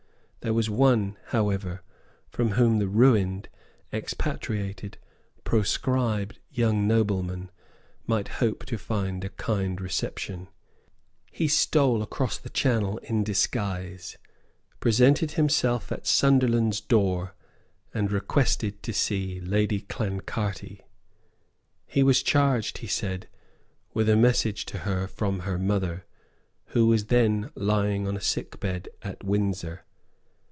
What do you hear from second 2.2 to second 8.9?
from whom the ruined, expatriated, proscribed young nobleman might hope to